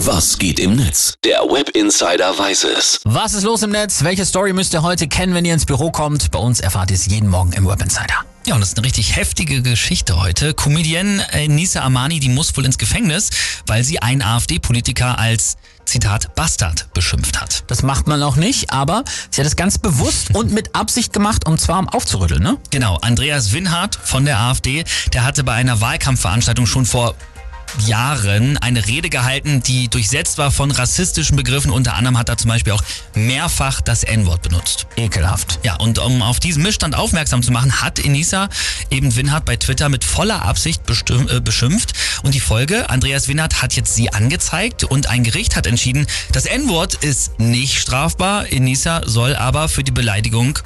[0.00, 1.14] Was geht im Netz?
[1.24, 3.00] Der Web Insider weiß es.
[3.04, 4.04] Was ist los im Netz?
[4.04, 6.30] Welche Story müsst ihr heute kennen, wenn ihr ins Büro kommt?
[6.30, 8.14] Bei uns erfahrt ihr es jeden Morgen im Web Insider.
[8.46, 10.52] Ja, und das ist eine richtig heftige Geschichte heute.
[10.52, 13.30] Comedienne äh, Nisa Amani, die muss wohl ins Gefängnis,
[13.66, 15.56] weil sie einen AfD-Politiker als
[15.86, 17.64] Zitat Bastard beschimpft hat.
[17.68, 21.48] Das macht man auch nicht, aber sie hat es ganz bewusst und mit Absicht gemacht,
[21.48, 22.58] um zwar um aufzurütteln, ne?
[22.70, 24.84] Genau, Andreas Winhardt von der AfD,
[25.14, 27.14] der hatte bei einer Wahlkampfveranstaltung schon vor
[27.86, 31.70] Jahren eine Rede gehalten, die durchsetzt war von rassistischen Begriffen.
[31.70, 32.82] Unter anderem hat er zum Beispiel auch
[33.14, 34.86] mehrfach das N-Wort benutzt.
[34.96, 35.58] Ekelhaft.
[35.62, 38.48] Ja, und um auf diesen Missstand aufmerksam zu machen, hat Enisa
[38.90, 41.92] eben Winhardt bei Twitter mit voller Absicht äh, beschimpft.
[42.22, 46.46] Und die Folge, Andreas Winhardt hat jetzt sie angezeigt und ein Gericht hat entschieden, das
[46.46, 48.52] N-Wort ist nicht strafbar.
[48.52, 50.58] Enisa soll aber für die Beleidigung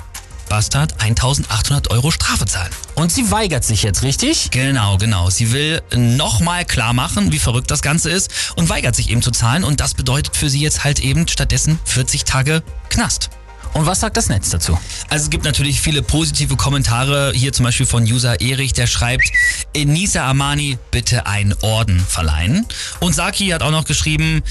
[0.50, 2.72] Bastard 1800 Euro Strafe zahlen.
[2.96, 4.50] Und sie weigert sich jetzt, richtig?
[4.50, 5.30] Genau, genau.
[5.30, 9.30] Sie will nochmal klar machen, wie verrückt das Ganze ist und weigert sich eben zu
[9.30, 9.62] zahlen.
[9.62, 13.30] Und das bedeutet für sie jetzt halt eben stattdessen 40 Tage Knast.
[13.74, 14.76] Und was sagt das Netz dazu?
[15.08, 19.30] Also es gibt natürlich viele positive Kommentare, hier zum Beispiel von User Erich, der schreibt,
[19.72, 22.66] Enisa Amani bitte einen Orden verleihen.
[22.98, 24.42] Und Saki hat auch noch geschrieben,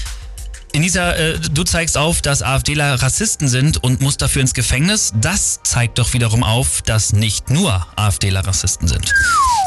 [0.72, 5.12] Enisa, äh, du zeigst auf, dass AfDler Rassisten sind und musst dafür ins Gefängnis.
[5.20, 9.12] Das zeigt doch wiederum auf, dass nicht nur AfDler Rassisten sind.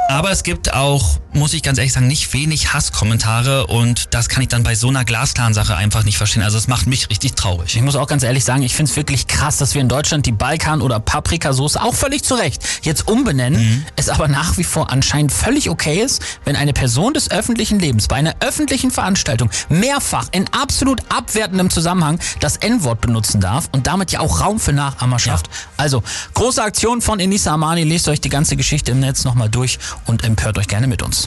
[0.09, 4.43] Aber es gibt auch, muss ich ganz ehrlich sagen, nicht wenig Hasskommentare und das kann
[4.43, 6.43] ich dann bei so einer glasklaren Sache einfach nicht verstehen.
[6.43, 7.75] Also es macht mich richtig traurig.
[7.75, 10.25] Ich muss auch ganz ehrlich sagen, ich finde es wirklich krass, dass wir in Deutschland
[10.25, 13.85] die Balkan- oder Paprikasauce auch völlig zu Recht jetzt umbenennen, mhm.
[13.95, 18.07] es aber nach wie vor anscheinend völlig okay ist, wenn eine Person des öffentlichen Lebens
[18.07, 24.11] bei einer öffentlichen Veranstaltung mehrfach in absolut abwertendem Zusammenhang das N-Wort benutzen darf und damit
[24.11, 25.47] ja auch Raum für Nachahmerschaft.
[25.47, 25.53] Ja.
[25.77, 29.79] Also, große Aktion von Enisa Amani, lest euch die ganze Geschichte im Netz nochmal durch
[30.05, 31.21] und empört euch gerne mit uns.